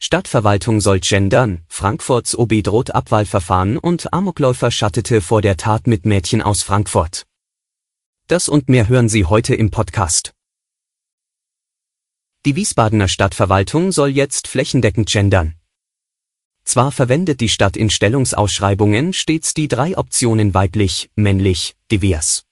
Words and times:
Stadtverwaltung 0.00 0.80
soll 0.80 1.00
gendern, 1.00 1.64
Frankfurts 1.68 2.38
OB 2.38 2.62
droht 2.62 2.94
Abwahlverfahren 2.94 3.78
und 3.78 4.12
Amokläufer 4.12 4.70
schattete 4.70 5.20
vor 5.20 5.42
der 5.42 5.56
Tat 5.56 5.88
mit 5.88 6.06
Mädchen 6.06 6.40
aus 6.40 6.62
Frankfurt. 6.62 7.26
Das 8.28 8.48
und 8.48 8.68
mehr 8.68 8.88
hören 8.88 9.08
Sie 9.08 9.24
heute 9.24 9.56
im 9.56 9.70
Podcast. 9.70 10.34
Die 12.44 12.54
Wiesbadener 12.54 13.08
Stadtverwaltung 13.08 13.90
soll 13.90 14.10
jetzt 14.10 14.46
flächendeckend 14.46 15.10
gendern. 15.10 15.54
Zwar 16.62 16.92
verwendet 16.92 17.40
die 17.40 17.48
Stadt 17.48 17.76
in 17.76 17.90
Stellungsausschreibungen 17.90 19.12
stets 19.12 19.52
die 19.52 19.66
drei 19.66 19.98
Optionen 19.98 20.54
weiblich, 20.54 21.10
männlich, 21.16 21.74
divers. 21.90 22.47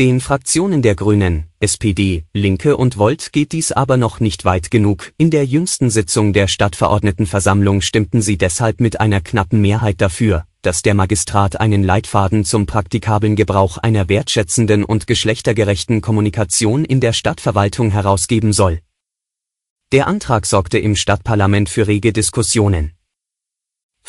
Den 0.00 0.20
Fraktionen 0.20 0.80
der 0.80 0.94
Grünen, 0.94 1.44
SPD, 1.58 2.24
Linke 2.32 2.78
und 2.78 2.96
Volt 2.96 3.34
geht 3.34 3.52
dies 3.52 3.70
aber 3.70 3.98
noch 3.98 4.18
nicht 4.18 4.46
weit 4.46 4.70
genug. 4.70 5.12
In 5.18 5.30
der 5.30 5.44
jüngsten 5.44 5.90
Sitzung 5.90 6.32
der 6.32 6.48
Stadtverordnetenversammlung 6.48 7.82
stimmten 7.82 8.22
sie 8.22 8.38
deshalb 8.38 8.80
mit 8.80 8.98
einer 8.98 9.20
knappen 9.20 9.60
Mehrheit 9.60 10.00
dafür, 10.00 10.46
dass 10.62 10.80
der 10.80 10.94
Magistrat 10.94 11.60
einen 11.60 11.82
Leitfaden 11.82 12.46
zum 12.46 12.64
praktikablen 12.64 13.36
Gebrauch 13.36 13.76
einer 13.76 14.08
wertschätzenden 14.08 14.84
und 14.84 15.06
geschlechtergerechten 15.06 16.00
Kommunikation 16.00 16.86
in 16.86 17.00
der 17.00 17.12
Stadtverwaltung 17.12 17.90
herausgeben 17.90 18.54
soll. 18.54 18.80
Der 19.92 20.06
Antrag 20.06 20.46
sorgte 20.46 20.78
im 20.78 20.96
Stadtparlament 20.96 21.68
für 21.68 21.86
rege 21.86 22.14
Diskussionen. 22.14 22.92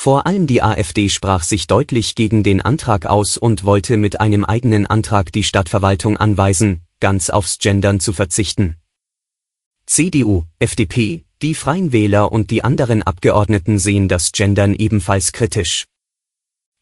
Vor 0.04 0.26
allem 0.26 0.48
die 0.48 0.64
AfD 0.64 1.10
sprach 1.10 1.44
sich 1.44 1.68
deutlich 1.68 2.16
gegen 2.16 2.42
den 2.42 2.60
Antrag 2.60 3.06
aus 3.06 3.38
und 3.38 3.66
wollte 3.66 3.98
mit 3.98 4.20
einem 4.20 4.44
eigenen 4.44 4.88
Antrag 4.88 5.32
die 5.32 5.44
Stadtverwaltung 5.44 6.18
anweisen, 6.18 6.82
ganz 7.00 7.30
aufs 7.30 7.60
Gendern 7.60 8.00
zu 8.00 8.12
verzichten. 8.12 8.78
CDU, 9.86 10.46
FDP, 10.58 11.24
die 11.44 11.54
Freien 11.54 11.92
Wähler 11.92 12.32
und 12.32 12.50
die 12.50 12.64
anderen 12.64 13.04
Abgeordneten 13.04 13.78
sehen 13.78 14.08
das 14.08 14.32
Gendern 14.32 14.74
ebenfalls 14.74 15.34
kritisch. 15.34 15.86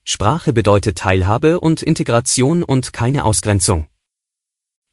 Sprache 0.05 0.53
bedeutet 0.53 0.99
Teilhabe 0.99 1.59
und 1.59 1.83
Integration 1.83 2.63
und 2.63 2.93
keine 2.93 3.25
Ausgrenzung. 3.25 3.87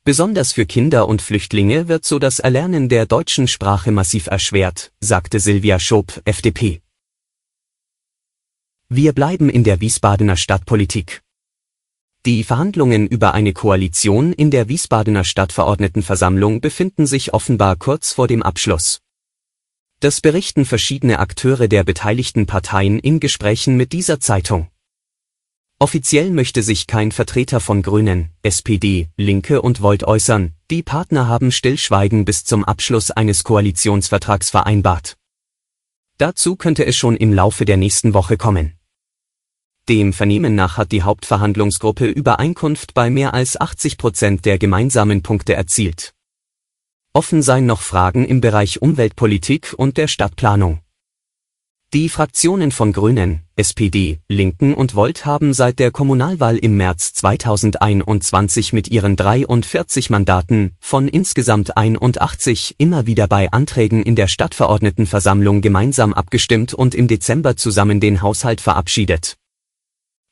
Besonders 0.03 0.53
für 0.53 0.67
Kinder 0.67 1.07
und 1.07 1.23
Flüchtlinge 1.23 1.87
wird 1.87 2.05
so 2.05 2.19
das 2.19 2.41
Erlernen 2.41 2.89
der 2.89 3.07
deutschen 3.07 3.47
Sprache 3.47 3.93
massiv 3.93 4.27
erschwert, 4.27 4.91
sagte 4.99 5.39
Silvia 5.39 5.79
Schob, 5.79 6.21
FDP. 6.25 6.83
Wir 8.89 9.13
bleiben 9.13 9.51
in 9.51 9.65
der 9.65 9.81
Wiesbadener 9.81 10.37
Stadtpolitik. 10.37 11.21
Die 12.25 12.45
Verhandlungen 12.45 13.09
über 13.09 13.35
eine 13.35 13.53
Koalition 13.53 14.33
in 14.33 14.53
der 14.53 14.69
Wiesbadener 14.69 15.25
Stadtverordnetenversammlung 15.25 16.61
befinden 16.61 17.05
sich 17.05 17.35
offenbar 17.35 17.75
kurz 17.75 18.13
vor 18.13 18.29
dem 18.29 18.45
Abschluss. 18.45 19.01
Das 19.99 20.21
berichten 20.21 20.65
verschiedene 20.65 21.19
Akteure 21.19 21.67
der 21.67 21.83
beteiligten 21.83 22.47
Parteien 22.47 23.01
in 23.01 23.19
Gesprächen 23.19 23.77
mit 23.77 23.93
dieser 23.93 24.21
Zeitung. 24.21 24.69
Offiziell 25.81 26.31
möchte 26.31 26.63
sich 26.63 26.87
kein 26.87 27.11
Vertreter 27.11 27.59
von 27.59 27.83
Grünen, 27.83 28.31
SPD, 28.43 29.09
Linke 29.17 29.63
und 29.63 29.83
Volt 29.83 30.05
äußern, 30.05 30.55
die 30.71 30.85
Partner 30.85 31.27
haben 31.27 31.51
Stillschweigen 31.51 32.25
bis 32.25 32.45
zum 32.45 32.63
Abschluss 32.63 33.11
eines 33.11 33.43
Koalitionsvertrags 33.43 34.51
vereinbart. 34.51 35.17
Dazu 36.19 36.55
könnte 36.55 36.87
es 36.87 36.97
schon 36.97 37.17
im 37.17 37.33
Laufe 37.33 37.65
der 37.65 37.77
nächsten 37.77 38.15
Woche 38.15 38.37
kommen. 38.37 38.76
Dem 39.89 40.13
Vernehmen 40.13 40.57
nach 40.57 40.79
hat 40.79 40.91
die 40.91 41.03
Hauptverhandlungsgruppe 41.03 42.07
Übereinkunft 42.07 42.93
bei 42.93 43.09
mehr 43.09 43.35
als 43.35 43.61
80 43.61 43.99
Prozent 43.99 44.45
der 44.45 44.59
gemeinsamen 44.59 45.23
Punkte 45.23 45.55
erzielt. 45.55 46.13
Offen 47.13 47.41
seien 47.41 47.67
noch 47.67 47.83
Fragen 47.83 48.25
im 48.25 48.41
Bereich 48.41 48.83
Umweltpolitik 48.83 49.75
und 49.77 49.97
der 49.97 50.09
Stadtplanung. 50.09 50.81
Die 51.95 52.09
Fraktionen 52.09 52.73
von 52.73 52.93
Grünen, 52.93 53.43
SPD, 53.55 54.19
Linken 54.29 54.75
und 54.75 54.97
Volt 54.97 55.25
haben 55.25 55.55
seit 55.55 55.79
der 55.79 55.93
Kommunalwahl 55.93 56.57
im 56.57 56.77
März 56.77 57.15
2021 57.15 58.73
mit 58.73 58.89
ihren 58.89 59.15
43 59.15 60.11
Mandaten 60.11 60.75
von 60.81 61.07
insgesamt 61.07 61.77
81 61.77 62.75
immer 62.79 63.07
wieder 63.07 63.29
bei 63.29 63.53
Anträgen 63.53 64.03
in 64.03 64.17
der 64.17 64.27
Stadtverordnetenversammlung 64.27 65.61
gemeinsam 65.61 66.13
abgestimmt 66.13 66.75
und 66.75 66.97
im 66.97 67.07
Dezember 67.07 67.57
zusammen 67.57 68.01
den 68.01 68.21
Haushalt 68.21 68.61
verabschiedet. 68.61 69.37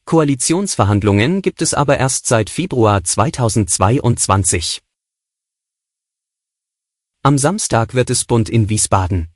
Koalitionsverhandlungen 0.07 1.41
gibt 1.41 1.63
es 1.63 1.73
aber 1.73 1.99
erst 1.99 2.27
seit 2.27 2.51
Februar 2.51 3.03
2022. 3.03 4.83
Am 7.23 7.39
Samstag 7.39 7.95
wird 7.95 8.11
es 8.11 8.27
bunt 8.27 8.51
in 8.51 8.69
Wiesbaden. 8.69 9.29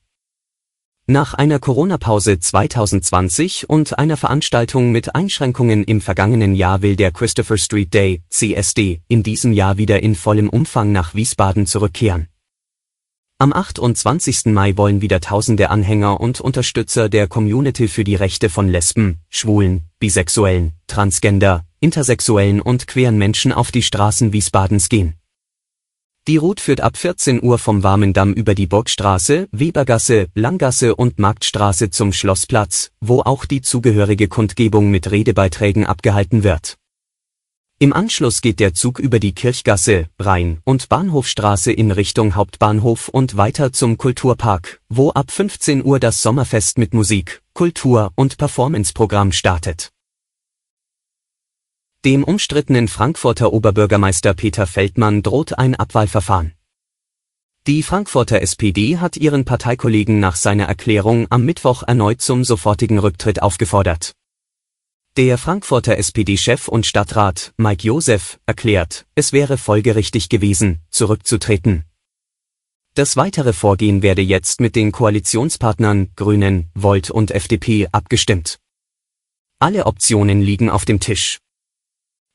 Nach 1.07 1.33
einer 1.33 1.59
Corona-Pause 1.59 2.39
2020 2.39 3.71
und 3.71 3.99
einer 3.99 4.19
Veranstaltung 4.19 4.93
mit 4.93 5.15
Einschränkungen 5.15 5.85
im 5.85 6.03
vergangenen 6.03 6.55
Jahr 6.55 6.83
will 6.83 6.97
der 6.97 7.13
Christopher 7.13 7.57
Street 7.57 7.95
Day, 7.95 8.23
CSD, 8.29 9.01
in 9.09 9.23
diesem 9.23 9.55
Jahr 9.55 9.79
wieder 9.79 10.03
in 10.03 10.15
vollem 10.15 10.51
Umfang 10.51 10.93
nach 10.93 11.15
Wiesbaden 11.15 11.65
zurückkehren. 11.65 12.29
Am 13.39 13.55
28. 13.55 14.47
Mai 14.53 14.77
wollen 14.77 15.01
wieder 15.01 15.21
tausende 15.21 15.71
Anhänger 15.71 16.21
und 16.21 16.43
Unterstützer 16.43 17.09
der 17.09 17.27
Community 17.27 17.89
für 17.89 18.05
die 18.05 18.17
Rechte 18.17 18.51
von 18.51 18.69
Lesben, 18.69 19.21
Schwulen, 19.31 19.88
Bisexuellen, 20.01 20.75
Transgender, 20.87 21.65
Intersexuellen 21.81 22.61
und 22.61 22.87
queeren 22.87 23.19
Menschen 23.19 23.53
auf 23.53 23.73
die 23.73 23.83
Straßen 23.83 24.33
Wiesbadens 24.33 24.89
gehen. 24.89 25.15
Die 26.29 26.37
Route 26.37 26.63
führt 26.63 26.83
ab 26.83 26.97
14 26.97 27.43
Uhr 27.43 27.59
vom 27.59 27.83
Warmendamm 27.83 28.33
über 28.33 28.55
die 28.55 28.69
Burgstraße, 28.69 29.49
Webergasse, 29.51 30.29
Langgasse 30.35 30.95
und 30.95 31.19
Marktstraße 31.19 31.91
zum 31.91 32.13
Schlossplatz, 32.13 32.93
wo 33.01 33.23
auch 33.23 33.45
die 33.45 33.61
zugehörige 33.61 34.29
Kundgebung 34.29 34.91
mit 34.91 35.11
Redebeiträgen 35.11 35.85
abgehalten 35.85 36.45
wird. 36.45 36.77
Im 37.81 37.93
Anschluss 37.93 38.41
geht 38.41 38.61
der 38.61 38.75
Zug 38.75 38.99
über 38.99 39.21
die 39.21 39.35
Kirchgasse, 39.35 40.07
Rhein- 40.19 40.59
und 40.65 40.89
Bahnhofstraße 40.89 41.73
in 41.73 41.93
Richtung 41.93 42.35
Hauptbahnhof 42.35 43.09
und 43.09 43.37
weiter 43.37 43.73
zum 43.73 43.99
Kulturpark, 43.99 44.81
wo 44.89 45.11
ab 45.11 45.31
15 45.31 45.85
Uhr 45.85 46.01
das 46.01 46.21
Sommerfest 46.21 46.77
mit 46.77 46.93
Musik, 46.93 47.41
Kultur 47.59 48.13
und 48.15 48.39
Performanceprogramm 48.39 49.33
startet. 49.33 49.91
Dem 52.05 52.23
umstrittenen 52.23 52.87
Frankfurter 52.87 53.53
Oberbürgermeister 53.53 54.33
Peter 54.35 54.65
Feldmann 54.65 55.25
droht 55.25 55.59
ein 55.59 55.75
Abwahlverfahren. 55.75 56.53
Die 57.67 57.83
Frankfurter 57.83 58.43
SPD 58.43 58.99
hat 58.99 59.17
ihren 59.17 59.45
Parteikollegen 59.45 60.21
nach 60.21 60.37
seiner 60.37 60.67
Erklärung 60.67 61.27
am 61.31 61.45
Mittwoch 61.45 61.83
erneut 61.83 62.23
zum 62.23 62.45
sofortigen 62.45 63.01
Rücktritt 63.01 63.43
aufgefordert. 63.43 64.13
Der 65.17 65.37
Frankfurter 65.37 65.99
SPD-Chef 65.99 66.69
und 66.69 66.87
Stadtrat 66.87 67.55
Mike 67.57 67.85
Josef 67.85 68.39
erklärt, 68.47 69.05
es 69.17 69.33
wäre 69.33 69.59
folgerichtig 69.59 70.29
gewesen, 70.29 70.79
zurückzutreten. 70.91 71.88
Das 72.99 73.17
weitere 73.17 73.53
Vorgehen 73.53 74.03
werde 74.03 74.23
jetzt 74.23 74.61
mit 74.61 74.75
den 74.75 74.91
Koalitionspartnern 74.91 76.09
Grünen, 76.17 76.69
Volt 76.75 77.13
und 77.13 77.31
FDP 77.31 77.87
abgestimmt. 77.93 78.59
Alle 79.61 79.87
Optionen 79.87 80.43
liegen 80.43 80.69
auf 80.69 80.85
dem 80.85 80.99
Tisch. 80.99 81.39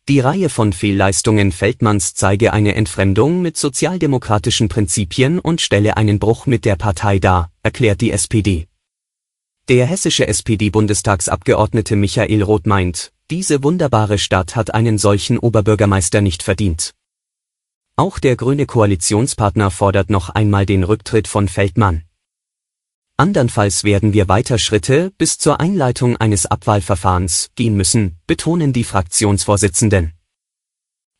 Die 0.08 0.22
Reihe 0.22 0.48
von 0.48 0.72
Fehlleistungen 0.72 1.52
Feldmanns 1.52 2.14
zeige 2.14 2.54
eine 2.54 2.76
Entfremdung 2.76 3.42
mit 3.42 3.58
sozialdemokratischen 3.58 4.70
Prinzipien 4.70 5.40
und 5.40 5.60
stelle 5.60 5.98
einen 5.98 6.18
Bruch 6.18 6.46
mit 6.46 6.64
der 6.64 6.78
Partei 6.78 7.20
dar, 7.20 7.52
erklärt 7.62 8.00
die 8.00 8.12
SPD. 8.12 8.68
Der 9.68 9.86
hessische 9.86 10.30
SPD-Bundestagsabgeordnete 10.30 11.98
Michael 11.98 12.42
Roth 12.42 12.68
meint, 12.68 13.12
diese 13.30 13.64
wunderbare 13.64 14.18
Stadt 14.18 14.56
hat 14.56 14.74
einen 14.74 14.98
solchen 14.98 15.38
Oberbürgermeister 15.40 16.22
nicht 16.22 16.42
verdient. 16.42 16.94
Auch 17.96 18.18
der 18.18 18.36
grüne 18.36 18.66
Koalitionspartner 18.66 19.70
fordert 19.70 20.10
noch 20.10 20.30
einmal 20.30 20.66
den 20.66 20.84
Rücktritt 20.84 21.28
von 21.28 21.48
Feldmann. 21.48 22.04
Andernfalls 23.18 23.84
werden 23.84 24.14
wir 24.14 24.28
weiter 24.28 24.58
Schritte 24.58 25.12
bis 25.20 25.38
zur 25.38 25.60
Einleitung 25.60 26.18
eines 26.18 26.48
Abwahlverfahrens 26.48 27.52
gehen 27.54 27.78
müssen, 27.78 28.18
betonen 28.26 28.74
die 28.74 28.84
Fraktionsvorsitzenden. 28.84 30.14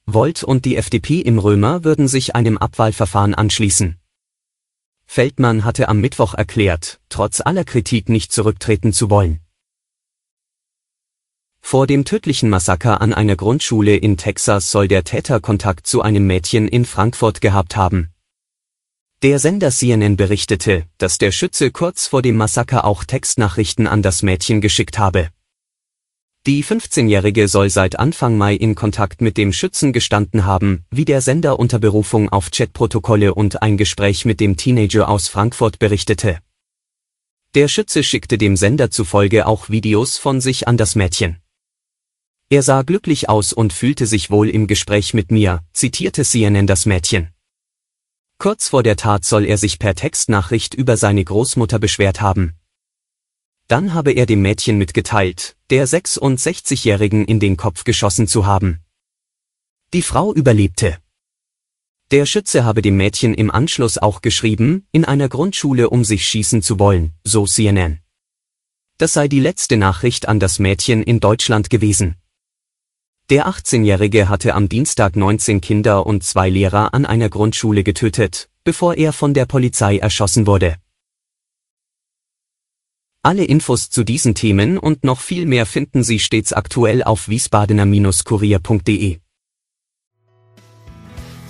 Volt 0.08 0.44
und 0.44 0.66
die 0.66 0.76
FDP 0.76 1.20
im 1.22 1.38
Römer 1.38 1.84
würden 1.84 2.08
sich 2.08 2.36
einem 2.36 2.58
Abwahlverfahren 2.58 3.36
anschließen. 3.36 4.00
Feldmann 5.06 5.66
hatte 5.66 5.90
am 5.90 6.02
Mittwoch 6.02 6.34
erklärt, 6.34 7.00
trotz 7.08 7.40
aller 7.40 7.66
Kritik 7.66 8.10
nicht 8.10 8.32
zurücktreten 8.32 8.94
zu 8.94 9.12
wollen. 9.12 9.43
Vor 11.66 11.88
dem 11.88 12.06
tödlichen 12.06 12.50
Massaker 12.50 13.02
an 13.02 13.14
einer 13.14 13.36
Grundschule 13.36 13.96
in 13.96 14.16
Texas 14.18 14.70
soll 14.70 14.88
der 14.88 15.04
Täter 15.04 15.40
Kontakt 15.40 15.88
zu 15.88 16.04
einem 16.04 16.28
Mädchen 16.28 16.68
in 16.68 16.86
Frankfurt 16.86 17.42
gehabt 17.42 17.76
haben. 17.76 18.10
Der 19.24 19.40
Sender 19.40 19.72
CNN 19.72 20.18
berichtete, 20.18 20.86
dass 21.00 21.18
der 21.18 21.32
Schütze 21.32 21.72
kurz 21.72 22.06
vor 22.06 22.22
dem 22.22 22.36
Massaker 22.36 22.86
auch 22.86 23.06
Textnachrichten 23.06 23.88
an 23.88 24.04
das 24.04 24.22
Mädchen 24.22 24.62
geschickt 24.62 25.00
habe. 25.00 25.30
Die 26.46 26.64
15-Jährige 26.64 27.48
soll 27.48 27.70
seit 27.70 27.98
Anfang 27.98 28.38
Mai 28.38 28.54
in 28.54 28.76
Kontakt 28.76 29.22
mit 29.22 29.38
dem 29.38 29.54
Schützen 29.54 29.94
gestanden 29.94 30.46
haben, 30.46 30.84
wie 30.92 31.06
der 31.06 31.22
Sender 31.22 31.58
unter 31.58 31.80
Berufung 31.80 32.28
auf 32.30 32.52
Chatprotokolle 32.52 33.34
und 33.34 33.64
ein 33.64 33.78
Gespräch 33.78 34.26
mit 34.26 34.42
dem 34.42 34.58
Teenager 34.58 35.08
aus 35.08 35.30
Frankfurt 35.30 35.80
berichtete. 35.80 36.40
Der 37.56 37.70
Schütze 37.70 38.04
schickte 38.04 38.38
dem 38.38 38.58
Sender 38.58 38.92
zufolge 38.92 39.48
auch 39.48 39.70
Videos 39.70 40.18
von 40.18 40.42
sich 40.42 40.68
an 40.68 40.76
das 40.76 40.96
Mädchen. 40.96 41.38
Er 42.54 42.62
sah 42.62 42.84
glücklich 42.84 43.30
aus 43.30 43.52
und 43.52 43.74
fühlte 43.74 44.06
sich 44.06 44.30
wohl 44.30 44.48
im 44.48 44.68
Gespräch 44.68 45.16
mit 45.16 45.32
mir, 45.32 45.64
zitierte 45.74 46.24
CNN 46.24 46.68
das 46.68 46.86
Mädchen. 46.86 47.30
Kurz 48.38 48.70
vor 48.70 48.84
der 48.84 48.96
Tat 48.96 49.26
soll 49.26 49.46
er 49.46 49.58
sich 49.58 49.80
per 49.80 49.96
Textnachricht 49.96 50.76
über 50.76 50.96
seine 50.96 51.24
Großmutter 51.24 51.80
beschwert 51.80 52.22
haben. 52.22 52.54
Dann 53.68 53.96
habe 53.96 54.12
er 54.12 54.28
dem 54.28 54.44
Mädchen 54.44 54.78
mitgeteilt, 54.78 55.56
der 55.72 55.88
66-Jährigen 55.88 57.26
in 57.26 57.40
den 57.40 57.58
Kopf 57.58 57.86
geschossen 57.86 58.28
zu 58.28 58.46
haben. 58.46 58.84
Die 59.92 60.04
Frau 60.04 60.32
überlebte. 60.32 61.00
Der 62.12 62.28
Schütze 62.28 62.64
habe 62.66 62.84
dem 62.84 62.98
Mädchen 62.98 63.34
im 63.34 63.50
Anschluss 63.50 63.98
auch 63.98 64.22
geschrieben, 64.22 64.86
in 64.92 65.06
einer 65.06 65.28
Grundschule 65.28 65.90
um 65.90 66.06
sich 66.06 66.28
schießen 66.28 66.62
zu 66.62 66.78
wollen, 66.78 67.14
so 67.24 67.48
CNN. 67.48 68.02
Das 69.00 69.14
sei 69.14 69.28
die 69.28 69.40
letzte 69.40 69.76
Nachricht 69.76 70.28
an 70.28 70.40
das 70.40 70.60
Mädchen 70.60 71.02
in 71.02 71.20
Deutschland 71.20 71.72
gewesen. 71.72 72.16
Der 73.30 73.48
18-Jährige 73.48 74.28
hatte 74.28 74.54
am 74.54 74.68
Dienstag 74.68 75.16
19 75.16 75.62
Kinder 75.62 76.06
und 76.06 76.24
zwei 76.24 76.50
Lehrer 76.50 76.94
an 76.94 77.06
einer 77.06 77.30
Grundschule 77.30 77.84
getötet, 77.84 78.50
bevor 78.66 78.96
er 78.96 79.14
von 79.14 79.34
der 79.34 79.46
Polizei 79.46 79.98
erschossen 79.98 80.46
wurde. 80.46 80.76
Alle 83.26 83.46
Infos 83.46 83.90
zu 83.90 84.04
diesen 84.04 84.36
Themen 84.36 84.78
und 84.78 85.06
noch 85.06 85.22
viel 85.22 85.46
mehr 85.46 85.66
finden 85.66 86.04
Sie 86.04 86.20
stets 86.20 86.52
aktuell 86.52 87.02
auf 87.02 87.30
wiesbadener-kurier.de. 87.30 89.20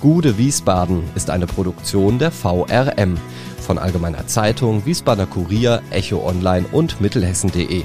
Gude 0.00 0.38
Wiesbaden 0.38 1.02
ist 1.16 1.30
eine 1.30 1.48
Produktion 1.48 2.20
der 2.20 2.30
VRM 2.30 3.18
von 3.60 3.78
Allgemeiner 3.78 4.28
Zeitung, 4.28 4.86
Wiesbadener 4.86 5.26
Kurier, 5.26 5.82
Echo 5.90 6.24
Online 6.24 6.66
und 6.70 7.00
Mittelhessen.de. 7.00 7.84